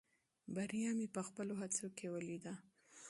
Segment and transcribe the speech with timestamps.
[0.53, 2.53] بریا مې په خپلو هڅو کې ولیده.